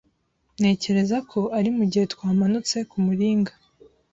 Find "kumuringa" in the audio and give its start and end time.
2.89-3.53